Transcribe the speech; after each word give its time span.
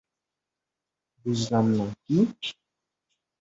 বুঝলাম 1.25 1.65
না, 1.77 1.85
কী? 2.03 2.17